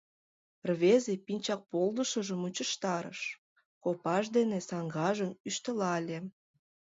Рвезе 0.69 1.13
пинчак 1.25 1.61
полдышыжым 1.71 2.39
мучыштарыш, 2.41 3.21
копаж 3.83 4.25
дене 4.37 4.59
саҥгажым 4.69 5.31
ӱштылале. 5.47 6.19